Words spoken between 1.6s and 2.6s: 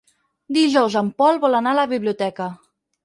a la biblioteca.